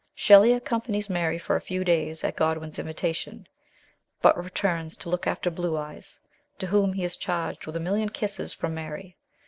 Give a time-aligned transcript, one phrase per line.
[0.15, 3.45] Shelley accompanies Mary for a few days at Godwin's invitation,
[4.19, 6.19] but returns to look alter" Blue Eyes,"
[6.57, 9.15] to whom he is charged with a million kisses from Mary.